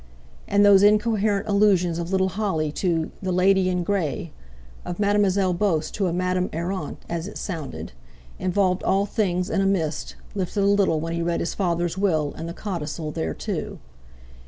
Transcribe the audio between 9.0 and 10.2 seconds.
things in a mist,